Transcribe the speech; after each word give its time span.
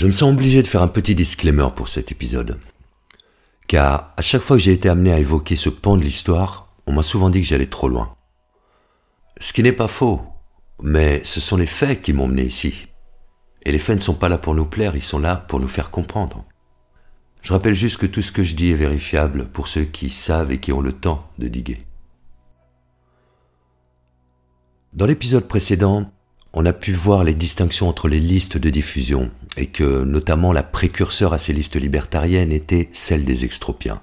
Je 0.00 0.06
me 0.06 0.12
sens 0.12 0.32
obligé 0.32 0.62
de 0.62 0.66
faire 0.66 0.80
un 0.80 0.88
petit 0.88 1.14
disclaimer 1.14 1.68
pour 1.76 1.90
cet 1.90 2.10
épisode. 2.10 2.58
Car 3.66 4.14
à 4.16 4.22
chaque 4.22 4.40
fois 4.40 4.56
que 4.56 4.62
j'ai 4.62 4.72
été 4.72 4.88
amené 4.88 5.12
à 5.12 5.18
évoquer 5.18 5.56
ce 5.56 5.68
pan 5.68 5.98
de 5.98 6.02
l'histoire, 6.02 6.72
on 6.86 6.94
m'a 6.94 7.02
souvent 7.02 7.28
dit 7.28 7.42
que 7.42 7.46
j'allais 7.46 7.66
trop 7.66 7.90
loin. 7.90 8.16
Ce 9.38 9.52
qui 9.52 9.62
n'est 9.62 9.74
pas 9.74 9.88
faux, 9.88 10.22
mais 10.82 11.22
ce 11.22 11.38
sont 11.38 11.58
les 11.58 11.66
faits 11.66 12.00
qui 12.00 12.14
m'ont 12.14 12.28
mené 12.28 12.44
ici. 12.44 12.86
Et 13.66 13.72
les 13.72 13.78
faits 13.78 13.96
ne 13.96 14.00
sont 14.00 14.14
pas 14.14 14.30
là 14.30 14.38
pour 14.38 14.54
nous 14.54 14.64
plaire, 14.64 14.96
ils 14.96 15.02
sont 15.02 15.18
là 15.18 15.36
pour 15.36 15.60
nous 15.60 15.68
faire 15.68 15.90
comprendre. 15.90 16.46
Je 17.42 17.52
rappelle 17.52 17.74
juste 17.74 17.98
que 17.98 18.06
tout 18.06 18.22
ce 18.22 18.32
que 18.32 18.42
je 18.42 18.54
dis 18.54 18.70
est 18.70 18.76
vérifiable 18.76 19.48
pour 19.48 19.68
ceux 19.68 19.84
qui 19.84 20.08
savent 20.08 20.50
et 20.50 20.60
qui 20.60 20.72
ont 20.72 20.80
le 20.80 20.92
temps 20.92 21.28
de 21.38 21.46
diguer. 21.46 21.84
Dans 24.94 25.04
l'épisode 25.04 25.46
précédent, 25.46 26.10
on 26.52 26.66
a 26.66 26.72
pu 26.72 26.92
voir 26.92 27.24
les 27.24 27.34
distinctions 27.34 27.88
entre 27.88 28.08
les 28.08 28.18
listes 28.18 28.58
de 28.58 28.70
diffusion 28.70 29.30
et 29.56 29.66
que 29.66 30.04
notamment 30.04 30.52
la 30.52 30.62
précurseur 30.62 31.32
à 31.32 31.38
ces 31.38 31.52
listes 31.52 31.76
libertariennes 31.76 32.52
était 32.52 32.88
celle 32.92 33.24
des 33.24 33.44
extropiens. 33.44 34.02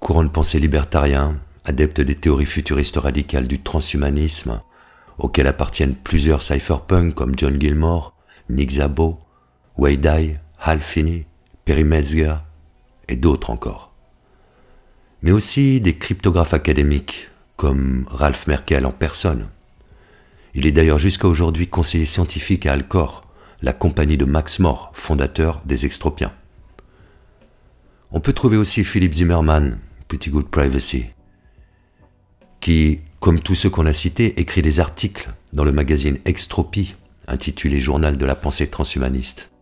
Courant 0.00 0.24
de 0.24 0.28
pensée 0.28 0.60
libertarien, 0.60 1.36
adepte 1.64 2.00
des 2.00 2.14
théories 2.14 2.46
futuristes 2.46 2.96
radicales 2.96 3.48
du 3.48 3.60
transhumanisme, 3.60 4.60
auxquelles 5.18 5.46
appartiennent 5.46 5.96
plusieurs 5.96 6.42
cypherpunks 6.42 7.14
comme 7.14 7.34
John 7.36 7.60
Gilmore, 7.60 8.14
Nick 8.48 8.72
Szabo, 8.72 9.18
Wade 9.76 10.38
Hal 10.60 10.80
Finney, 10.80 11.26
Perry 11.64 11.84
Metzger 11.84 12.36
et 13.08 13.16
d'autres 13.16 13.50
encore. 13.50 13.92
Mais 15.22 15.32
aussi 15.32 15.80
des 15.80 15.96
cryptographes 15.96 16.54
académiques 16.54 17.30
comme 17.56 18.06
Ralph 18.08 18.46
Merkel 18.46 18.86
en 18.86 18.92
personne. 18.92 19.48
Il 20.56 20.66
est 20.66 20.72
d'ailleurs 20.72 20.98
jusqu'à 20.98 21.28
aujourd'hui 21.28 21.66
conseiller 21.66 22.06
scientifique 22.06 22.64
à 22.64 22.72
Alcor, 22.72 23.28
la 23.60 23.74
compagnie 23.74 24.16
de 24.16 24.24
Max 24.24 24.58
More, 24.58 24.90
fondateur 24.94 25.60
des 25.66 25.84
Extropiens. 25.84 26.32
On 28.10 28.20
peut 28.20 28.32
trouver 28.32 28.56
aussi 28.56 28.82
Philip 28.82 29.12
Zimmerman, 29.12 29.78
Pretty 30.08 30.30
Good 30.30 30.48
Privacy, 30.48 31.04
qui, 32.60 33.00
comme 33.20 33.40
tous 33.40 33.54
ceux 33.54 33.68
qu'on 33.68 33.84
a 33.84 33.92
cités, 33.92 34.40
écrit 34.40 34.62
des 34.62 34.80
articles 34.80 35.30
dans 35.52 35.62
le 35.62 35.72
magazine 35.72 36.16
Extropie, 36.24 36.94
intitulé 37.28 37.78
Journal 37.78 38.16
de 38.16 38.24
la 38.24 38.34
pensée 38.34 38.70
transhumaniste. 38.70 39.52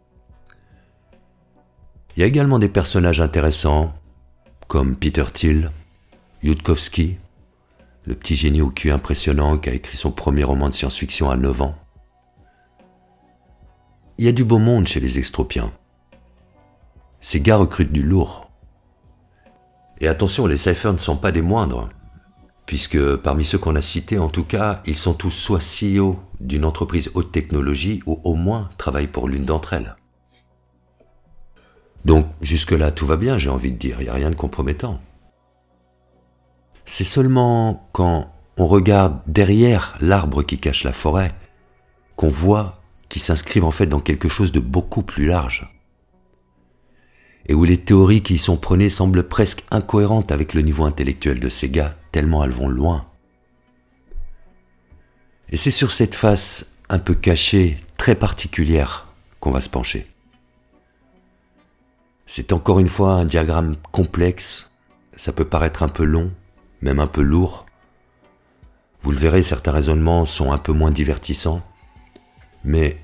Il 2.16 2.20
y 2.20 2.22
a 2.22 2.26
également 2.26 2.60
des 2.60 2.68
personnages 2.68 3.20
intéressants, 3.20 3.92
comme 4.68 4.94
Peter 4.94 5.24
Thiel, 5.32 5.72
Yudkowsky, 6.44 7.16
le 8.06 8.14
petit 8.14 8.36
génie 8.36 8.60
au 8.60 8.70
cul 8.70 8.90
impressionnant 8.90 9.58
qui 9.58 9.70
a 9.70 9.74
écrit 9.74 9.96
son 9.96 10.10
premier 10.10 10.44
roman 10.44 10.68
de 10.68 10.74
science-fiction 10.74 11.30
à 11.30 11.36
9 11.36 11.62
ans. 11.62 11.74
Il 14.18 14.24
y 14.24 14.28
a 14.28 14.32
du 14.32 14.44
beau 14.44 14.58
monde 14.58 14.86
chez 14.86 15.00
les 15.00 15.18
extropiens. 15.18 15.72
Ces 17.20 17.40
gars 17.40 17.56
recrutent 17.56 17.92
du 17.92 18.02
lourd. 18.02 18.50
Et 20.00 20.08
attention, 20.08 20.46
les 20.46 20.58
cyphers 20.58 20.92
ne 20.92 20.98
sont 20.98 21.16
pas 21.16 21.32
des 21.32 21.40
moindres, 21.40 21.88
puisque 22.66 23.16
parmi 23.16 23.44
ceux 23.44 23.58
qu'on 23.58 23.76
a 23.76 23.80
cités, 23.80 24.18
en 24.18 24.28
tout 24.28 24.44
cas, 24.44 24.82
ils 24.86 24.96
sont 24.96 25.14
tous 25.14 25.30
soit 25.30 25.60
CEO 25.60 26.18
d'une 26.40 26.64
entreprise 26.64 27.10
haute 27.14 27.32
technologie 27.32 28.02
ou 28.06 28.20
au 28.24 28.34
moins 28.34 28.68
travaillent 28.76 29.06
pour 29.06 29.28
l'une 29.28 29.44
d'entre 29.44 29.72
elles. 29.72 29.96
Donc 32.04 32.26
jusque-là, 32.42 32.90
tout 32.90 33.06
va 33.06 33.16
bien, 33.16 33.38
j'ai 33.38 33.48
envie 33.48 33.72
de 33.72 33.78
dire, 33.78 33.96
il 34.00 34.04
n'y 34.04 34.10
a 34.10 34.14
rien 34.14 34.30
de 34.30 34.34
compromettant. 34.34 35.00
C'est 36.96 37.02
seulement 37.02 37.88
quand 37.90 38.32
on 38.56 38.68
regarde 38.68 39.20
derrière 39.26 39.96
l'arbre 40.00 40.44
qui 40.44 40.58
cache 40.58 40.84
la 40.84 40.92
forêt 40.92 41.34
qu'on 42.14 42.28
voit 42.28 42.80
qu'ils 43.08 43.20
s'inscrivent 43.20 43.64
en 43.64 43.72
fait 43.72 43.88
dans 43.88 43.98
quelque 43.98 44.28
chose 44.28 44.52
de 44.52 44.60
beaucoup 44.60 45.02
plus 45.02 45.26
large. 45.26 45.74
Et 47.46 47.54
où 47.54 47.64
les 47.64 47.80
théories 47.80 48.22
qui 48.22 48.34
y 48.34 48.38
sont 48.38 48.56
prônées 48.56 48.90
semblent 48.90 49.26
presque 49.26 49.64
incohérentes 49.72 50.30
avec 50.30 50.54
le 50.54 50.60
niveau 50.60 50.84
intellectuel 50.84 51.40
de 51.40 51.48
ces 51.48 51.68
gars, 51.68 51.96
tellement 52.12 52.44
elles 52.44 52.52
vont 52.52 52.68
loin. 52.68 53.08
Et 55.48 55.56
c'est 55.56 55.72
sur 55.72 55.90
cette 55.90 56.14
face 56.14 56.76
un 56.88 57.00
peu 57.00 57.16
cachée, 57.16 57.76
très 57.98 58.14
particulière, 58.14 59.08
qu'on 59.40 59.50
va 59.50 59.60
se 59.60 59.68
pencher. 59.68 60.06
C'est 62.24 62.52
encore 62.52 62.78
une 62.78 62.88
fois 62.88 63.14
un 63.14 63.24
diagramme 63.24 63.74
complexe, 63.90 64.76
ça 65.16 65.32
peut 65.32 65.44
paraître 65.44 65.82
un 65.82 65.88
peu 65.88 66.04
long, 66.04 66.30
même 66.84 67.00
un 67.00 67.06
peu 67.06 67.22
lourd. 67.22 67.66
Vous 69.02 69.10
le 69.10 69.18
verrez, 69.18 69.42
certains 69.42 69.72
raisonnements 69.72 70.26
sont 70.26 70.52
un 70.52 70.58
peu 70.58 70.72
moins 70.72 70.90
divertissants, 70.90 71.62
mais 72.62 72.98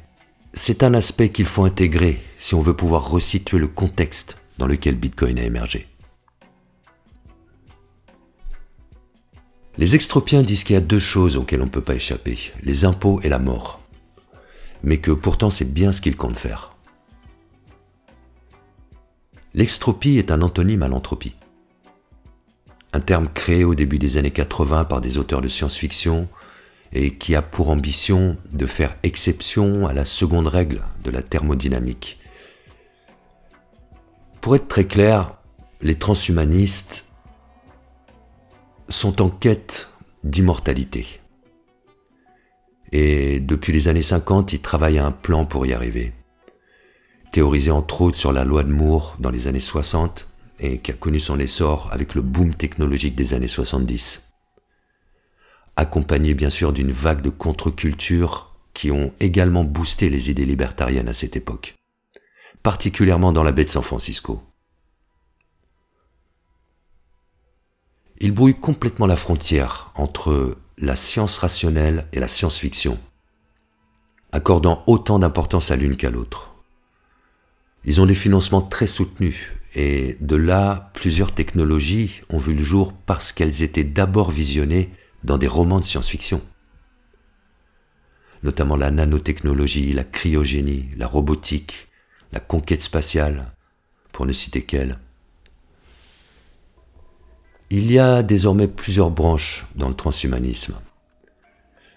c'est 0.55 0.83
un 0.83 0.95
aspect 0.95 1.31
qu'il 1.31 1.47
faut 1.47 1.65
intégrer 1.65 2.23
si 2.39 2.55
on 2.55 2.63
veut 2.63 2.77
pouvoir 2.77 3.11
resituer 3.11 3.59
le 3.59 3.69
contexte 3.69 4.37
dans 4.59 4.67
lequel 4.67 4.97
Bitcoin 4.97 5.39
a 5.39 5.45
émergé. 5.45 5.89
Les 9.79 9.95
extropiens 9.95 10.43
disent 10.43 10.65
qu'il 10.65 10.75
y 10.75 10.77
a 10.77 10.83
deux 10.83 10.99
choses 10.99 11.37
auxquelles 11.37 11.63
on 11.63 11.67
ne 11.67 11.71
peut 11.71 11.81
pas 11.81 11.95
échapper, 11.95 12.53
les 12.63 12.85
impôts 12.85 13.21
et 13.23 13.31
la 13.31 13.39
mort, 13.39 13.81
mais 14.83 14.99
que 14.99 15.11
pourtant 15.11 15.49
c'est 15.49 15.73
bien 15.73 15.91
ce 15.93 16.03
qu'ils 16.03 16.17
comptent 16.17 16.39
faire. 16.39 16.75
L'extropie 19.55 20.19
est 20.19 20.31
un 20.31 20.43
antonyme 20.43 20.83
à 20.83 20.89
l'entropie. 20.89 21.35
Un 22.93 23.01
terme 23.01 23.29
créé 23.29 23.65
au 23.65 23.75
début 23.75 23.99
des 23.99 24.17
années 24.17 24.31
80 24.31 24.85
par 24.85 25.01
des 25.01 25.19
auteurs 25.19 25.43
de 25.43 25.49
science-fiction 25.49 26.29
et 26.93 27.15
qui 27.15 27.37
a 27.37 27.43
pour 27.43 27.71
ambition 27.71 28.37
de 28.53 28.67
faire 28.67 28.97
exception 29.03 29.87
à 29.87 29.93
la 29.93 30.05
seconde 30.05 30.49
règle 30.49 30.83
de 31.05 31.11
la 31.11 31.23
thermodynamique. 31.23 32.19
Pour 34.41 34.57
être 34.57 34.69
très 34.69 34.87
clair, 34.87 35.35
les 35.83 35.95
transhumanistes 35.95 37.13
sont 38.89 39.23
en 39.23 39.31
quête 39.31 39.89
d'immortalité. 40.25 41.21
Et 42.91 43.39
depuis 43.39 43.73
les 43.73 43.87
années 43.87 44.03
50, 44.03 44.53
ils 44.53 44.61
travaillent 44.61 44.99
à 44.99 45.07
un 45.07 45.13
plan 45.13 45.45
pour 45.45 45.65
y 45.65 45.73
arriver 45.73 46.13
théorisé 47.31 47.71
entre 47.71 48.03
autres 48.03 48.19
sur 48.19 48.33
la 48.33 48.45
loi 48.45 48.63
de 48.63 48.73
Moore 48.73 49.17
dans 49.21 49.31
les 49.31 49.47
années 49.47 49.61
60 49.61 50.29
et 50.61 50.79
qui 50.79 50.91
a 50.91 50.95
connu 50.95 51.19
son 51.19 51.39
essor 51.39 51.89
avec 51.93 52.15
le 52.15 52.23
boom 52.23 52.55
technologique 52.55 53.17
des 53.17 53.35
années 53.35 53.49
70. 53.49 54.29
Accompagné 55.77 56.35
bien 56.35 56.51
sûr 56.51 56.73
d'une 56.73 56.93
vague 56.93 57.23
de 57.23 57.31
contre-culture 57.31 58.55
qui 58.75 58.91
ont 58.91 59.13
également 59.19 59.65
boosté 59.65 60.11
les 60.11 60.31
idées 60.31 60.45
libertariennes 60.45 61.09
à 61.09 61.15
cette 61.15 61.37
époque, 61.37 61.77
particulièrement 62.63 63.33
dans 63.33 63.43
la 63.43 63.53
baie 63.53 63.65
de 63.65 63.71
San 63.71 63.83
Francisco. 63.83 64.43
Il 68.21 68.33
brouille 68.33 68.55
complètement 68.55 69.07
la 69.07 69.17
frontière 69.17 69.91
entre 69.95 70.59
la 70.77 70.95
science 70.95 71.39
rationnelle 71.39 72.07
et 72.13 72.21
la 72.21 72.29
science-fiction, 72.29 72.99
accordant 74.31 74.85
autant 74.87 75.19
d'importance 75.19 75.71
à 75.71 75.77
l'une 75.77 75.97
qu'à 75.97 76.11
l'autre. 76.11 76.51
Ils 77.85 78.01
ont 78.01 78.07
des 78.07 78.15
financements 78.15 78.61
très 78.61 78.87
soutenus 78.87 79.53
et 79.75 80.17
de 80.21 80.37
là, 80.37 80.91
plusieurs 80.95 81.33
technologies 81.33 82.23
ont 82.29 82.39
vu 82.39 82.55
le 82.55 82.65
jour 82.65 82.93
parce 82.93 83.33
qu'elles 83.33 83.63
étaient 83.63 83.85
d'abord 83.85 84.31
visionnées 84.31 84.91
dans 85.23 85.39
des 85.39 85.47
romans 85.47 85.81
de 85.81 85.85
science-fiction. 85.85 86.41
Notamment 88.43 88.77
la 88.77 88.91
nanotechnologie, 88.91 89.93
la 89.93 90.05
cryogénie, 90.05 90.89
la 90.97 91.07
robotique, 91.07 91.89
la 92.33 92.41
conquête 92.41 92.83
spatiale, 92.83 93.53
pour 94.13 94.27
ne 94.27 94.33
citer 94.33 94.63
qu'elles. 94.63 94.99
Il 97.71 97.93
y 97.93 97.99
a 97.99 98.23
désormais 98.23 98.67
plusieurs 98.67 99.11
branches 99.11 99.67
dans 99.77 99.89
le 99.89 99.95
transhumanisme. 99.95 100.81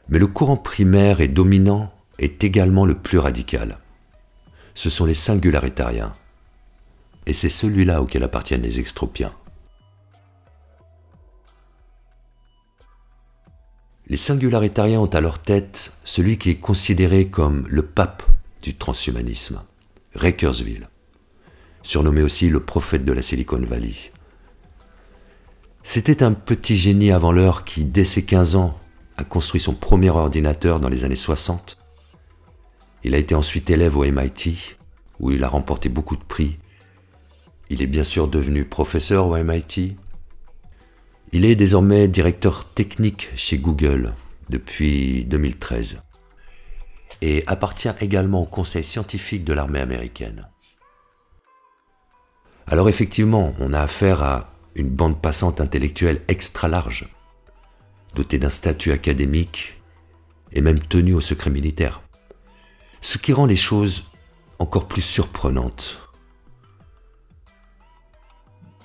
Mais 0.10 0.20
le 0.20 0.28
courant 0.28 0.58
primaire 0.58 1.22
et 1.22 1.28
dominant 1.28 1.92
est 2.20 2.44
également 2.44 2.86
le 2.86 2.96
plus 2.96 3.18
radical 3.18 3.80
ce 4.74 4.90
sont 4.90 5.06
les 5.06 5.14
singularitariens. 5.14 6.16
Et 7.26 7.34
c'est 7.34 7.50
celui-là 7.50 8.02
auquel 8.02 8.24
appartiennent 8.24 8.62
les 8.62 8.80
extropiens. 8.80 9.34
Les 14.08 14.18
singularitariens 14.18 15.00
ont 15.00 15.08
à 15.08 15.22
leur 15.22 15.40
tête 15.40 15.94
celui 16.04 16.38
qui 16.38 16.50
est 16.50 16.56
considéré 16.56 17.28
comme 17.30 17.66
le 17.70 17.84
pape 17.84 18.24
du 18.62 18.76
transhumanisme, 18.76 19.62
Kurzweil, 20.38 20.88
surnommé 21.82 22.22
aussi 22.22 22.50
le 22.50 22.60
prophète 22.60 23.06
de 23.06 23.14
la 23.14 23.22
Silicon 23.22 23.62
Valley. 23.62 24.12
C'était 25.84 26.24
un 26.24 26.34
petit 26.34 26.76
génie 26.76 27.12
avant 27.12 27.32
l'heure 27.32 27.64
qui, 27.64 27.86
dès 27.86 28.06
ses 28.06 28.26
15 28.26 28.56
ans, 28.56 28.78
a 29.18 29.24
construit 29.24 29.62
son 29.62 29.74
premier 29.74 30.10
ordinateur 30.10 30.80
dans 30.80 30.90
les 30.90 31.06
années 31.06 31.16
60 31.16 31.78
il 33.04 33.16
a 33.16 33.18
été 33.18 33.36
ensuite 33.36 33.70
élève 33.70 33.98
au 33.98 34.06
MIT, 34.06 34.78
où 35.20 35.32
il 35.32 35.44
a 35.44 35.50
remporté 35.50 35.90
beaucoup 35.90 36.16
de 36.16 36.24
prix. 36.24 36.58
Il 37.70 37.82
est 37.82 37.88
bien 37.88 38.04
sûr 38.04 38.28
devenu 38.28 38.66
professeur 38.66 39.28
au 39.28 39.38
MIT. 39.38 39.96
Il 41.32 41.46
est 41.46 41.56
désormais 41.56 42.08
directeur 42.08 42.66
technique 42.66 43.30
chez 43.36 43.58
Google 43.58 44.14
depuis 44.50 45.26
2013. 45.26 46.04
et 47.22 47.44
appartient 47.48 47.90
également 48.02 48.42
au 48.42 48.46
conseil 48.46 48.84
scientifique 48.84 49.46
de 49.46 49.54
l'armée 49.54 49.80
américaine. 49.80 50.50
Alors 52.68 52.90
effectivement, 52.90 53.54
on 53.60 53.72
a 53.72 53.80
affaire 53.80 54.22
à 54.22 54.54
une 54.76 54.90
bande 54.90 55.22
passante 55.22 55.62
intellectuelle 55.62 56.22
extra 56.28 56.68
large, 56.68 57.08
dotée 58.16 58.40
d'un 58.40 58.50
statut 58.50 58.92
académique 58.92 59.82
et 60.52 60.62
même 60.62 60.80
tenue 60.80 61.14
au 61.14 61.22
secret 61.22 61.50
militaire. 61.50 62.02
Ce 63.00 63.18
qui 63.18 63.32
rend 63.32 63.46
les 63.46 63.56
choses 63.56 64.06
encore 64.60 64.88
plus 64.88 65.02
surprenantes. 65.02 66.10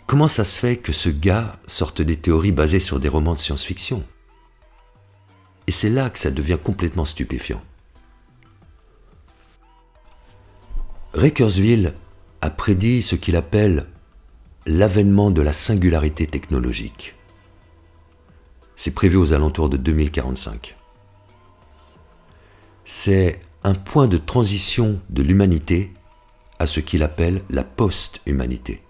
Comment 0.08 0.26
ça 0.26 0.44
se 0.44 0.58
fait 0.58 0.78
que 0.78 0.94
ce 0.94 1.10
gars 1.10 1.60
sorte 1.66 2.00
des 2.00 2.16
théories 2.16 2.50
basées 2.50 2.80
sur 2.80 2.98
des 2.98 3.10
romans 3.10 3.34
de 3.34 3.40
science-fiction? 3.40 4.02
Et 5.66 5.70
c'est 5.70 5.90
là 5.90 6.08
que 6.08 6.18
ça 6.18 6.30
devient 6.30 6.56
complètement 6.64 7.04
stupéfiant. 7.04 7.60
Kurzweil 11.12 11.92
a 12.40 12.48
prédit 12.48 13.02
ce 13.02 13.16
qu'il 13.16 13.36
appelle 13.36 13.86
l'avènement 14.64 15.30
de 15.30 15.42
la 15.42 15.52
singularité 15.52 16.26
technologique. 16.26 17.14
C'est 18.76 18.94
prévu 18.94 19.18
aux 19.18 19.34
alentours 19.34 19.68
de 19.68 19.76
2045. 19.76 20.74
C'est 22.86 23.40
un 23.62 23.74
point 23.74 24.06
de 24.06 24.16
transition 24.16 25.02
de 25.10 25.22
l'humanité 25.22 25.92
à 26.58 26.66
ce 26.66 26.80
qu'il 26.80 27.02
appelle 27.02 27.42
la 27.50 27.62
post-humanité, 27.62 28.80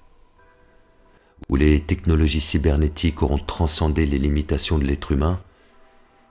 où 1.48 1.56
les 1.56 1.80
technologies 1.80 2.40
cybernétiques 2.40 3.22
auront 3.22 3.38
transcendé 3.38 4.06
les 4.06 4.18
limitations 4.18 4.78
de 4.78 4.84
l'être 4.84 5.12
humain, 5.12 5.40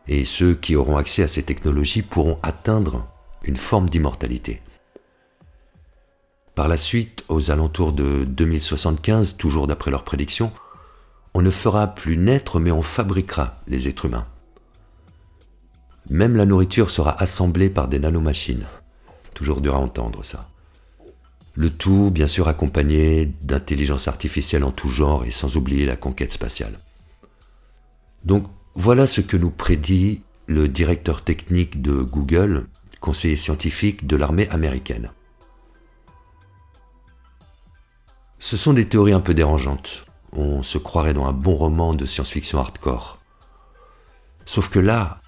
et 0.07 0.25
ceux 0.25 0.56
qui 0.56 0.75
auront 0.75 0.98
accès 0.98 1.24
à 1.24 1.27
ces 1.27 1.44
technologies 1.44 2.01
pourront 2.01 2.39
atteindre 2.44 3.07
une 3.44 3.57
forme 3.57 3.89
d'immortalité. 3.89 4.62
Par 6.56 6.68
la 6.68 6.77
suite, 6.77 7.24
aux 7.30 7.51
alentours 7.51 7.94
de 7.94 8.24
2075, 8.24 9.38
toujours 9.38 9.68
d'après 9.68 9.92
leurs 9.92 10.04
prédictions, 10.04 10.51
on 11.33 11.42
ne 11.42 11.51
fera 11.51 11.88
plus 11.88 12.18
naître 12.18 12.60
mais 12.60 12.71
on 12.71 12.81
fabriquera 12.81 13.62
les 13.68 13.88
êtres 13.88 14.06
humains. 14.06 14.25
Même 16.10 16.36
la 16.36 16.45
nourriture 16.45 16.89
sera 16.89 17.21
assemblée 17.21 17.69
par 17.69 17.88
des 17.88 18.00
nanomachines. 18.00 18.65
Toujours 19.33 19.62
dur 19.62 19.75
à 19.75 19.80
entendre 19.80 20.24
ça. 20.24 20.50
Le 21.57 21.71
tout, 21.71 22.12
bien 22.12 22.27
sûr, 22.27 22.48
accompagné 22.48 23.25
d'intelligence 23.42 24.07
artificielle 24.07 24.63
en 24.63 24.71
tout 24.71 24.89
genre 24.89 25.25
et 25.25 25.31
sans 25.31 25.57
oublier 25.57 25.88
la 25.88 25.95
conquête 25.95 26.31
spatiale. 26.31 26.80
Donc 28.25 28.45
voilà 28.75 29.07
ce 29.07 29.21
que 29.21 29.38
nous 29.38 29.50
prédit 29.50 30.21
le 30.45 30.68
directeur 30.68 31.24
technique 31.24 31.81
de 31.81 32.04
Google, 32.04 32.68
conseiller 33.00 33.36
scientifique 33.36 34.06
de 34.06 34.15
l'armée 34.15 34.48
américaine. 34.50 35.09
Ce 38.38 38.56
sont 38.56 38.74
des 38.74 38.86
théories 38.86 39.13
un 39.13 39.19
peu 39.19 39.33
dérangeantes. 39.33 40.06
On 40.33 40.62
se 40.62 40.77
croirait 40.77 41.15
dans 41.15 41.25
un 41.25 41.33
bon 41.33 41.56
roman 41.56 41.95
de 41.95 42.06
science-fiction 42.06 42.60
hardcore. 42.60 43.18
Sauf 44.45 44.69
que 44.69 44.77
là, 44.77 45.21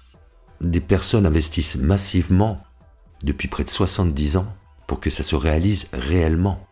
des 0.60 0.80
personnes 0.80 1.26
investissent 1.26 1.74
massivement 1.74 2.62
depuis 3.24 3.48
près 3.48 3.64
de 3.64 3.70
70 3.70 4.36
ans 4.36 4.54
pour 4.90 4.98
que 4.98 5.08
ça 5.08 5.22
se 5.22 5.36
réalise 5.36 5.86
réellement. 5.92 6.66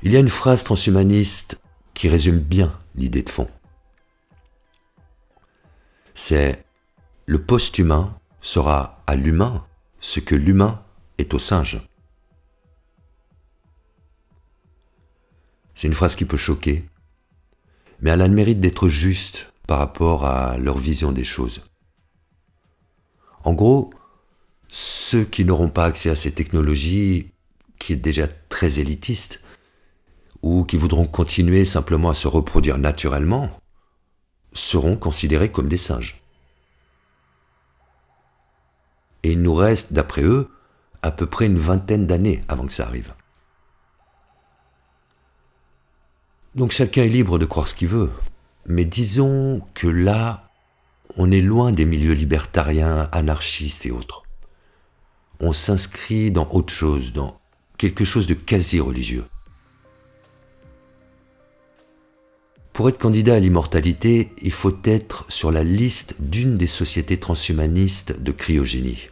Il 0.00 0.12
y 0.12 0.16
a 0.16 0.18
une 0.18 0.30
phrase 0.30 0.64
transhumaniste 0.64 1.60
qui 1.92 2.08
résume 2.08 2.38
bien 2.38 2.80
l'idée 2.94 3.22
de 3.22 3.28
fond. 3.28 3.50
C'est 6.14 6.64
le 7.26 7.42
post-humain 7.42 8.18
sera 8.40 9.02
à 9.06 9.14
l'humain 9.14 9.66
ce 10.00 10.20
que 10.20 10.34
l'humain 10.34 10.82
est 11.18 11.34
au 11.34 11.38
singe. 11.38 11.86
C'est 15.74 15.86
une 15.86 15.92
phrase 15.92 16.16
qui 16.16 16.24
peut 16.24 16.38
choquer, 16.38 16.88
mais 18.00 18.08
elle 18.08 18.22
a 18.22 18.26
le 18.28 18.32
mérite 18.32 18.60
d'être 18.60 18.88
juste 18.88 19.52
par 19.66 19.80
rapport 19.80 20.24
à 20.24 20.56
leur 20.56 20.78
vision 20.78 21.12
des 21.12 21.24
choses. 21.24 21.62
En 23.44 23.52
gros, 23.52 23.92
ceux 24.70 25.24
qui 25.24 25.44
n'auront 25.44 25.68
pas 25.68 25.84
accès 25.84 26.10
à 26.10 26.16
ces 26.16 26.32
technologies, 26.32 27.32
qui 27.78 27.92
est 27.92 27.96
déjà 27.96 28.28
très 28.48 28.78
élitiste, 28.78 29.42
ou 30.42 30.64
qui 30.64 30.76
voudront 30.76 31.06
continuer 31.06 31.64
simplement 31.64 32.10
à 32.10 32.14
se 32.14 32.28
reproduire 32.28 32.78
naturellement, 32.78 33.50
seront 34.52 34.96
considérés 34.96 35.50
comme 35.50 35.68
des 35.68 35.76
singes. 35.76 36.22
Et 39.22 39.32
il 39.32 39.42
nous 39.42 39.54
reste, 39.54 39.92
d'après 39.92 40.22
eux, 40.22 40.48
à 41.02 41.10
peu 41.10 41.26
près 41.26 41.46
une 41.46 41.58
vingtaine 41.58 42.06
d'années 42.06 42.42
avant 42.48 42.66
que 42.66 42.72
ça 42.72 42.86
arrive. 42.86 43.12
Donc 46.54 46.70
chacun 46.70 47.02
est 47.02 47.08
libre 47.08 47.38
de 47.38 47.46
croire 47.46 47.68
ce 47.68 47.74
qu'il 47.74 47.88
veut. 47.88 48.10
Mais 48.66 48.84
disons 48.84 49.62
que 49.74 49.86
là, 49.86 50.48
on 51.16 51.30
est 51.30 51.40
loin 51.40 51.72
des 51.72 51.84
milieux 51.84 52.12
libertariens, 52.12 53.08
anarchistes 53.12 53.86
et 53.86 53.90
autres. 53.90 54.22
On 55.40 55.52
s'inscrit 55.52 56.30
dans 56.30 56.48
autre 56.50 56.72
chose, 56.72 57.12
dans 57.12 57.40
quelque 57.78 58.04
chose 58.04 58.26
de 58.26 58.34
quasi 58.34 58.78
religieux. 58.78 59.24
Pour 62.74 62.88
être 62.88 62.98
candidat 62.98 63.34
à 63.34 63.38
l'immortalité, 63.38 64.32
il 64.42 64.52
faut 64.52 64.76
être 64.84 65.24
sur 65.28 65.50
la 65.50 65.64
liste 65.64 66.14
d'une 66.18 66.56
des 66.56 66.66
sociétés 66.66 67.18
transhumanistes 67.18 68.20
de 68.20 68.32
cryogénie. 68.32 69.10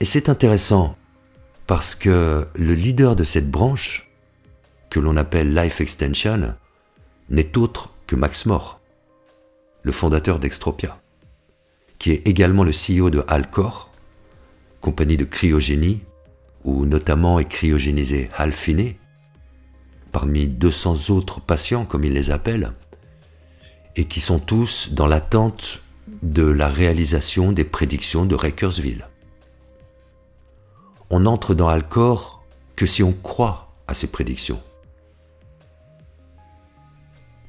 Et 0.00 0.04
c'est 0.04 0.28
intéressant 0.28 0.96
parce 1.66 1.94
que 1.94 2.46
le 2.54 2.74
leader 2.74 3.16
de 3.16 3.24
cette 3.24 3.50
branche, 3.50 4.10
que 4.90 4.98
l'on 4.98 5.16
appelle 5.16 5.54
Life 5.54 5.80
Extension 5.80 6.54
n'est 7.30 7.56
autre 7.56 7.94
que 8.06 8.16
Max 8.16 8.46
More, 8.46 8.80
le 9.82 9.92
fondateur 9.92 10.38
d'Extropia, 10.38 11.00
qui 11.98 12.10
est 12.10 12.26
également 12.26 12.64
le 12.64 12.72
CEO 12.72 13.10
de 13.10 13.24
Alcor, 13.28 13.91
compagnie 14.82 15.16
de 15.16 15.24
cryogénie, 15.24 16.00
où 16.64 16.84
notamment 16.84 17.38
est 17.38 17.46
cryogénisé 17.48 18.28
Hal 18.36 18.52
Finney, 18.52 18.98
parmi 20.10 20.46
200 20.46 21.08
autres 21.10 21.40
patients 21.40 21.86
comme 21.86 22.04
il 22.04 22.12
les 22.12 22.30
appelle, 22.30 22.72
et 23.96 24.04
qui 24.04 24.20
sont 24.20 24.38
tous 24.38 24.92
dans 24.92 25.06
l'attente 25.06 25.80
de 26.22 26.42
la 26.42 26.68
réalisation 26.68 27.52
des 27.52 27.64
prédictions 27.64 28.26
de 28.26 28.34
Ray 28.34 28.54
On 31.10 31.20
n'entre 31.20 31.54
dans 31.54 31.68
Alcor 31.68 32.44
que 32.76 32.86
si 32.86 33.02
on 33.02 33.12
croit 33.12 33.72
à 33.86 33.94
ces 33.94 34.08
prédictions. 34.08 34.60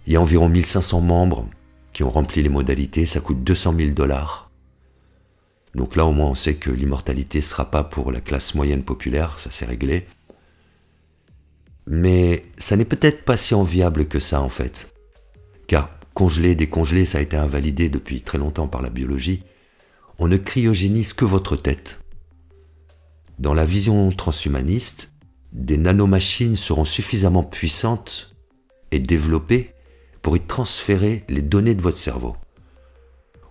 Il 0.05 0.13
y 0.13 0.15
a 0.15 0.21
environ 0.21 0.49
1500 0.49 1.01
membres 1.01 1.47
qui 1.93 2.03
ont 2.03 2.09
rempli 2.09 2.43
les 2.43 2.49
modalités, 2.49 3.05
ça 3.05 3.21
coûte 3.21 3.43
200 3.43 3.75
000 3.77 3.91
dollars. 3.91 4.42
Donc 5.75 5.95
là 5.95 6.05
au 6.05 6.11
moins 6.11 6.29
on 6.29 6.35
sait 6.35 6.55
que 6.55 6.69
l'immortalité 6.69 7.39
ne 7.39 7.43
sera 7.43 7.71
pas 7.71 7.83
pour 7.83 8.11
la 8.11 8.21
classe 8.21 8.55
moyenne 8.55 8.83
populaire, 8.83 9.39
ça 9.39 9.51
s'est 9.51 9.65
réglé. 9.65 10.05
Mais 11.87 12.45
ça 12.57 12.75
n'est 12.75 12.85
peut-être 12.85 13.25
pas 13.25 13.37
si 13.37 13.53
enviable 13.53 14.07
que 14.07 14.19
ça 14.19 14.41
en 14.41 14.49
fait. 14.49 14.93
Car 15.67 15.89
congeler, 16.13 16.55
décongeler, 16.55 17.05
ça 17.05 17.17
a 17.17 17.21
été 17.21 17.35
invalidé 17.35 17.89
depuis 17.89 18.21
très 18.21 18.37
longtemps 18.37 18.67
par 18.67 18.81
la 18.81 18.89
biologie. 18.89 19.43
On 20.19 20.27
ne 20.27 20.37
cryogénise 20.37 21.13
que 21.13 21.25
votre 21.25 21.55
tête. 21.55 21.99
Dans 23.39 23.53
la 23.53 23.65
vision 23.65 24.11
transhumaniste, 24.11 25.15
des 25.51 25.77
nanomachines 25.77 26.55
seront 26.55 26.85
suffisamment 26.85 27.43
puissantes 27.43 28.35
et 28.91 28.99
développées 28.99 29.73
pour 30.21 30.37
y 30.37 30.39
transférer 30.39 31.25
les 31.29 31.41
données 31.41 31.75
de 31.75 31.81
votre 31.81 31.97
cerveau. 31.97 32.35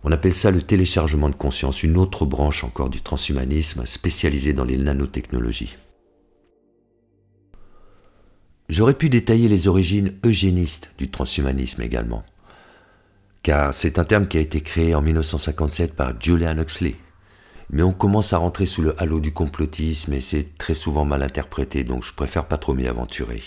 On 0.04 0.10
appelle 0.10 0.34
ça 0.34 0.50
le 0.50 0.62
téléchargement 0.62 1.28
de 1.28 1.34
conscience, 1.36 1.82
une 1.82 1.96
autre 1.96 2.26
branche 2.26 2.64
encore 2.64 2.90
du 2.90 3.00
transhumanisme 3.00 3.86
spécialisée 3.86 4.52
dans 4.52 4.64
les 4.64 4.76
nanotechnologies. 4.76 5.76
J'aurais 8.68 8.94
pu 8.94 9.08
détailler 9.08 9.48
les 9.48 9.68
origines 9.68 10.14
eugénistes 10.24 10.92
du 10.98 11.10
transhumanisme 11.10 11.82
également, 11.82 12.24
car 13.42 13.74
c'est 13.74 13.98
un 13.98 14.04
terme 14.04 14.26
qui 14.26 14.38
a 14.38 14.40
été 14.40 14.60
créé 14.60 14.94
en 14.94 15.02
1957 15.02 15.94
par 15.94 16.20
Julian 16.20 16.58
Huxley. 16.58 16.96
Mais 17.70 17.82
on 17.82 17.92
commence 17.92 18.32
à 18.32 18.38
rentrer 18.38 18.66
sous 18.66 18.82
le 18.82 19.00
halo 19.00 19.20
du 19.20 19.32
complotisme 19.32 20.12
et 20.14 20.20
c'est 20.20 20.58
très 20.58 20.74
souvent 20.74 21.04
mal 21.04 21.22
interprété, 21.22 21.84
donc 21.84 22.04
je 22.04 22.12
préfère 22.12 22.46
pas 22.46 22.58
trop 22.58 22.74
m'y 22.74 22.86
aventurer. 22.86 23.40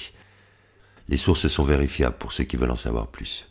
Les 1.09 1.17
sources 1.17 1.47
sont 1.47 1.63
vérifiables 1.63 2.17
pour 2.17 2.31
ceux 2.31 2.45
qui 2.45 2.57
veulent 2.57 2.71
en 2.71 2.75
savoir 2.75 3.07
plus. 3.07 3.47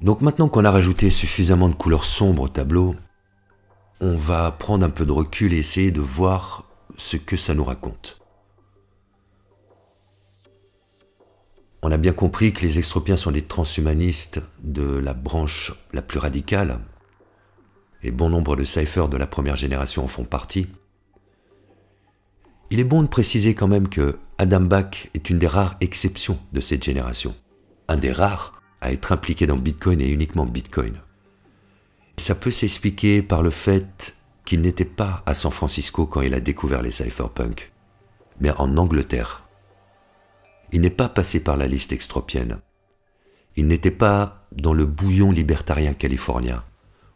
Donc 0.00 0.22
maintenant 0.22 0.48
qu'on 0.48 0.64
a 0.64 0.70
rajouté 0.70 1.10
suffisamment 1.10 1.68
de 1.68 1.74
couleurs 1.74 2.04
sombres 2.04 2.44
au 2.44 2.48
tableau, 2.48 2.96
on 4.00 4.16
va 4.16 4.50
prendre 4.50 4.84
un 4.84 4.90
peu 4.90 5.04
de 5.04 5.12
recul 5.12 5.52
et 5.52 5.58
essayer 5.58 5.90
de 5.90 6.00
voir 6.00 6.64
ce 6.96 7.18
que 7.18 7.36
ça 7.36 7.54
nous 7.54 7.64
raconte. 7.64 8.18
On 11.82 11.92
a 11.92 11.98
bien 11.98 12.12
compris 12.12 12.52
que 12.52 12.62
les 12.62 12.78
extropiens 12.78 13.16
sont 13.16 13.30
des 13.30 13.42
transhumanistes 13.42 14.42
de 14.62 14.84
la 14.84 15.14
branche 15.14 15.72
la 15.92 16.02
plus 16.02 16.18
radicale, 16.18 16.80
et 18.02 18.10
bon 18.10 18.30
nombre 18.30 18.56
de 18.56 18.64
ciphers 18.64 19.08
de 19.08 19.18
la 19.18 19.26
première 19.26 19.56
génération 19.56 20.04
en 20.04 20.08
font 20.08 20.24
partie. 20.24 20.66
Il 22.70 22.80
est 22.80 22.84
bon 22.84 23.02
de 23.02 23.08
préciser 23.08 23.54
quand 23.54 23.68
même 23.68 23.88
que 23.88 24.18
Adam 24.38 24.60
Back 24.60 25.10
est 25.12 25.28
une 25.28 25.38
des 25.38 25.46
rares 25.46 25.76
exceptions 25.80 26.38
de 26.52 26.60
cette 26.60 26.84
génération, 26.84 27.34
un 27.88 27.96
des 27.96 28.12
rares 28.12 28.59
à 28.80 28.92
être 28.92 29.12
impliqué 29.12 29.46
dans 29.46 29.56
Bitcoin 29.56 30.00
et 30.00 30.08
uniquement 30.08 30.46
Bitcoin. 30.46 31.00
Ça 32.16 32.34
peut 32.34 32.50
s'expliquer 32.50 33.22
par 33.22 33.42
le 33.42 33.50
fait 33.50 34.16
qu'il 34.44 34.60
n'était 34.60 34.84
pas 34.84 35.22
à 35.26 35.34
San 35.34 35.52
Francisco 35.52 36.06
quand 36.06 36.22
il 36.22 36.34
a 36.34 36.40
découvert 36.40 36.82
les 36.82 36.90
cypherpunks, 36.90 37.72
mais 38.40 38.50
en 38.52 38.76
Angleterre. 38.76 39.44
Il 40.72 40.80
n'est 40.80 40.90
pas 40.90 41.08
passé 41.08 41.42
par 41.42 41.56
la 41.56 41.66
liste 41.66 41.92
extropienne. 41.92 42.58
Il 43.56 43.66
n'était 43.66 43.90
pas 43.90 44.46
dans 44.52 44.72
le 44.72 44.86
bouillon 44.86 45.30
libertarien 45.30 45.94
californien, 45.94 46.64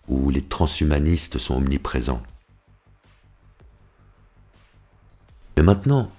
où 0.09 0.31
les 0.31 0.43
transhumanistes 0.43 1.39
sont 1.39 1.57
omniprésents. 1.57 2.23
Mais 5.57 5.63
maintenant, 5.63 6.11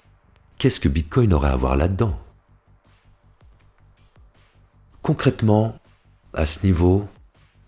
qu'est-ce 0.57 0.79
que 0.79 0.89
Bitcoin 0.89 1.33
aurait 1.33 1.49
à 1.49 1.55
voir 1.55 1.75
là-dedans? 1.75 2.19
Concrètement, 5.05 5.77
à 6.33 6.47
ce 6.47 6.65
niveau, 6.65 7.07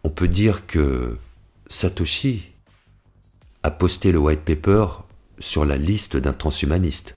on 0.03 0.09
peut 0.09 0.27
dire 0.27 0.65
que 0.65 1.19
Satoshi 1.67 2.51
a 3.61 3.69
posté 3.69 4.11
le 4.11 4.17
white 4.17 4.41
paper 4.41 4.87
sur 5.37 5.63
la 5.63 5.77
liste 5.77 6.17
d'un 6.17 6.33
transhumaniste, 6.33 7.15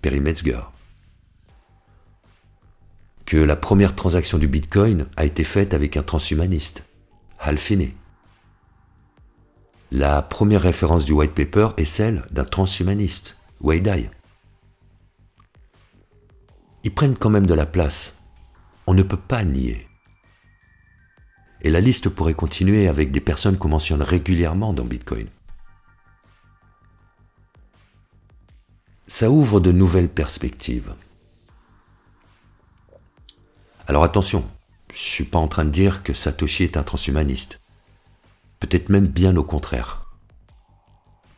Perry 0.00 0.20
Metzger. 0.20 0.60
Que 3.26 3.36
la 3.36 3.54
première 3.54 3.94
transaction 3.94 4.38
du 4.38 4.48
Bitcoin 4.48 5.08
a 5.18 5.26
été 5.26 5.44
faite 5.44 5.74
avec 5.74 5.98
un 5.98 6.02
transhumaniste, 6.02 6.86
Hal 7.38 7.58
Finney. 7.58 7.94
La 9.90 10.22
première 10.22 10.62
référence 10.62 11.04
du 11.04 11.12
white 11.12 11.34
paper 11.34 11.68
est 11.76 11.84
celle 11.84 12.24
d'un 12.30 12.46
transhumaniste, 12.46 13.36
Wei 13.60 13.82
Dai. 13.82 14.08
Ils 16.82 16.94
prennent 16.94 17.18
quand 17.18 17.28
même 17.28 17.46
de 17.46 17.52
la 17.52 17.66
place. 17.66 18.23
On 18.86 18.94
ne 18.94 19.02
peut 19.02 19.16
pas 19.16 19.44
nier. 19.44 19.88
Et 21.62 21.70
la 21.70 21.80
liste 21.80 22.08
pourrait 22.08 22.34
continuer 22.34 22.88
avec 22.88 23.10
des 23.10 23.20
personnes 23.20 23.56
qu'on 23.56 23.68
mentionne 23.68 24.02
régulièrement 24.02 24.72
dans 24.72 24.84
Bitcoin. 24.84 25.28
ça 29.06 29.30
ouvre 29.30 29.60
de 29.60 29.72
nouvelles 29.72 30.08
perspectives. 30.08 30.94
Alors 33.86 34.02
attention, 34.02 34.44
je 34.92 34.98
ne 34.98 34.98
suis 34.98 35.24
pas 35.24 35.38
en 35.38 35.48
train 35.48 35.64
de 35.64 35.70
dire 35.70 36.02
que 36.02 36.12
Satoshi 36.12 36.64
est 36.64 36.76
un 36.76 36.82
transhumaniste. 36.82 37.60
Peut-être 38.60 38.88
même 38.88 39.06
bien 39.06 39.36
au 39.36 39.44
contraire. 39.44 40.06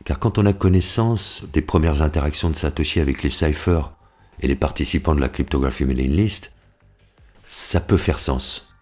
Car 0.05 0.17
quand 0.17 0.37
on 0.37 0.45
a 0.45 0.53
connaissance 0.53 1.43
des 1.51 1.61
premières 1.61 2.01
interactions 2.01 2.49
de 2.49 2.55
Satoshi 2.55 3.01
avec 3.01 3.21
les 3.21 3.29
ciphers 3.29 3.91
et 4.39 4.47
les 4.47 4.55
participants 4.55 5.13
de 5.13 5.19
la 5.19 5.29
cryptographie 5.29 5.85
mailing 5.85 6.11
list, 6.11 6.55
ça 7.47 7.79
peut 7.79 7.97
faire 7.97 8.19
sens. 8.19 8.75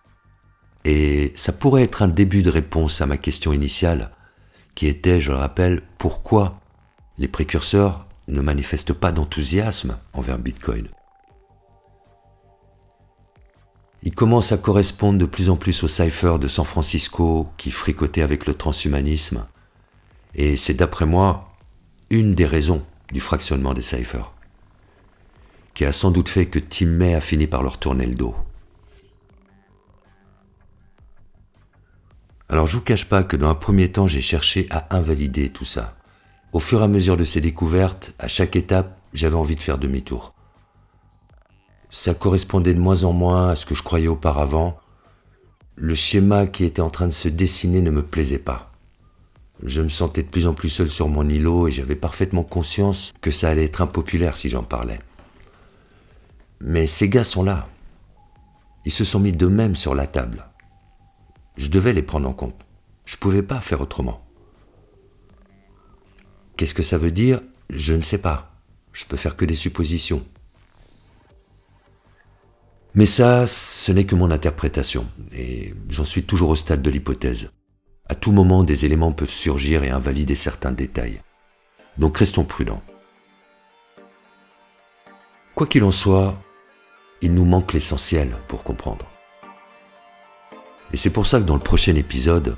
Et 0.83 1.31
ça 1.35 1.51
pourrait 1.51 1.83
être 1.83 2.01
un 2.01 2.07
début 2.07 2.41
de 2.41 2.49
réponse 2.49 3.01
à 3.01 3.05
ma 3.05 3.17
question 3.17 3.53
initiale, 3.53 4.11
qui 4.75 4.87
était, 4.87 5.21
je 5.21 5.31
le 5.31 5.37
rappelle, 5.37 5.81
pourquoi 5.97 6.59
les 7.17 7.27
précurseurs 7.27 8.07
ne 8.27 8.41
manifeste 8.41 8.93
pas 8.93 9.11
d'enthousiasme 9.11 9.97
envers 10.13 10.37
Bitcoin? 10.37 10.87
Il 14.03 14.13
commence 14.13 14.51
à 14.51 14.57
correspondre 14.57 15.17
de 15.17 15.25
plus 15.25 15.49
en 15.49 15.57
plus 15.57 15.83
aux 15.83 15.87
cyphers 15.87 16.37
de 16.37 16.47
San 16.47 16.65
Francisco 16.65 17.47
qui 17.57 17.71
fricotaient 17.71 18.21
avec 18.21 18.45
le 18.45 18.53
transhumanisme, 18.53 19.47
et 20.35 20.57
c'est 20.57 20.75
d'après 20.75 21.07
moi 21.07 21.53
une 22.11 22.35
des 22.35 22.45
raisons 22.45 22.83
du 23.11 23.19
fractionnement 23.19 23.73
des 23.73 23.81
cyphers, 23.81 24.31
qui 25.73 25.85
a 25.85 25.91
sans 25.91 26.11
doute 26.11 26.29
fait 26.29 26.45
que 26.45 26.59
Tim 26.59 26.87
May 26.87 27.15
a 27.15 27.21
fini 27.21 27.47
par 27.47 27.63
leur 27.63 27.79
tourner 27.79 28.05
le 28.05 28.13
dos. 28.13 28.35
Alors 32.49 32.67
je 32.67 32.77
vous 32.77 32.83
cache 32.83 33.05
pas 33.05 33.23
que 33.23 33.35
dans 33.35 33.49
un 33.49 33.55
premier 33.55 33.91
temps 33.91 34.07
j'ai 34.07 34.21
cherché 34.21 34.67
à 34.69 34.95
invalider 34.95 35.49
tout 35.49 35.65
ça. 35.65 35.95
Au 36.53 36.59
fur 36.59 36.81
et 36.81 36.83
à 36.83 36.87
mesure 36.87 37.17
de 37.17 37.23
ces 37.23 37.41
découvertes, 37.41 38.13
à 38.19 38.27
chaque 38.27 38.55
étape, 38.55 38.99
j'avais 39.13 39.35
envie 39.35 39.55
de 39.55 39.61
faire 39.61 39.77
demi-tour. 39.77 40.33
Ça 41.89 42.13
correspondait 42.13 42.73
de 42.73 42.79
moins 42.79 43.03
en 43.03 43.13
moins 43.13 43.49
à 43.49 43.55
ce 43.55 43.65
que 43.65 43.75
je 43.75 43.83
croyais 43.83 44.07
auparavant. 44.07 44.77
Le 45.75 45.95
schéma 45.95 46.47
qui 46.47 46.63
était 46.63 46.81
en 46.81 46.89
train 46.89 47.07
de 47.07 47.13
se 47.13 47.27
dessiner 47.27 47.81
ne 47.81 47.91
me 47.91 48.03
plaisait 48.03 48.37
pas. 48.37 48.71
Je 49.63 49.81
me 49.81 49.89
sentais 49.89 50.23
de 50.23 50.27
plus 50.27 50.47
en 50.47 50.53
plus 50.53 50.69
seul 50.69 50.91
sur 50.91 51.09
mon 51.09 51.27
îlot 51.27 51.67
et 51.67 51.71
j'avais 51.71 51.95
parfaitement 51.95 52.43
conscience 52.43 53.13
que 53.21 53.31
ça 53.31 53.49
allait 53.49 53.65
être 53.65 53.81
impopulaire 53.81 54.37
si 54.37 54.49
j'en 54.49 54.63
parlais. 54.63 54.99
Mais 56.59 56.87
ces 56.87 57.09
gars 57.09 57.23
sont 57.23 57.43
là. 57.43 57.67
Ils 58.85 58.91
se 58.91 59.03
sont 59.03 59.19
mis 59.19 59.31
d'eux-mêmes 59.31 59.75
sur 59.75 59.95
la 59.95 60.07
table. 60.07 60.45
Je 61.57 61.69
devais 61.69 61.93
les 61.93 62.01
prendre 62.01 62.27
en 62.27 62.33
compte. 62.33 62.65
Je 63.05 63.15
ne 63.15 63.19
pouvais 63.19 63.43
pas 63.43 63.61
faire 63.61 63.81
autrement. 63.81 64.25
Qu'est-ce 66.57 66.73
que 66.73 66.83
ça 66.83 66.97
veut 66.97 67.11
dire? 67.11 67.41
Je 67.69 67.93
ne 67.93 68.01
sais 68.01 68.21
pas. 68.21 68.53
Je 68.93 69.05
peux 69.05 69.17
faire 69.17 69.35
que 69.35 69.45
des 69.45 69.55
suppositions. 69.55 70.25
Mais 72.93 73.05
ça, 73.05 73.45
ce 73.45 73.91
n'est 73.91 74.05
que 74.05 74.15
mon 74.15 74.31
interprétation, 74.31 75.05
et 75.33 75.73
j'en 75.89 76.05
suis 76.05 76.23
toujours 76.23 76.49
au 76.49 76.55
stade 76.55 76.81
de 76.81 76.89
l'hypothèse. 76.89 77.51
À 78.07 78.15
tout 78.15 78.31
moment, 78.31 78.63
des 78.63 78.85
éléments 78.85 79.11
peuvent 79.11 79.29
surgir 79.29 79.83
et 79.83 79.89
invalider 79.89 80.35
certains 80.35 80.71
détails. 80.71 81.21
Donc 81.97 82.17
restons 82.17 82.45
prudents. 82.45 82.81
Quoi 85.55 85.67
qu'il 85.67 85.83
en 85.83 85.91
soit, 85.91 86.41
il 87.21 87.33
nous 87.33 87.45
manque 87.45 87.73
l'essentiel 87.73 88.37
pour 88.47 88.63
comprendre. 88.63 89.05
Et 90.93 90.97
c'est 90.97 91.09
pour 91.09 91.25
ça 91.25 91.39
que 91.39 91.45
dans 91.45 91.55
le 91.55 91.61
prochain 91.61 91.95
épisode, 91.95 92.55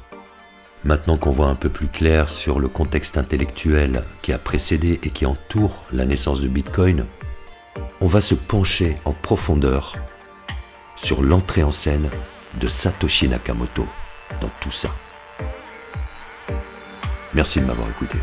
Maintenant 0.84 1.18
qu'on 1.18 1.32
voit 1.32 1.48
un 1.48 1.56
peu 1.56 1.70
plus 1.70 1.88
clair 1.88 2.30
sur 2.30 2.60
le 2.60 2.68
contexte 2.68 3.18
intellectuel 3.18 4.04
qui 4.22 4.32
a 4.32 4.38
précédé 4.38 5.00
et 5.04 5.10
qui 5.10 5.26
entoure 5.26 5.84
la 5.92 6.06
naissance 6.06 6.40
de 6.40 6.48
Bitcoin, 6.48 7.06
on 8.00 8.08
va 8.08 8.22
se 8.22 8.36
pencher 8.36 8.96
en 9.04 9.12
profondeur 9.12 9.96
sur 10.96 11.24
l'entrée 11.24 11.64
en 11.64 11.72
scène 11.72 12.10
de 12.60 12.68
Satoshi 12.68 13.28
Nakamoto 13.28 13.86
dans 14.40 14.52
tout 14.62 14.72
ça. 14.72 14.90
Merci 17.34 17.60
de 17.60 17.66
m'avoir 17.66 17.90
écouté. 17.90 18.18